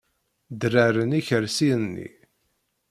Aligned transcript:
Derreren 0.59 1.11
ikersiyen-nni. 1.19 2.07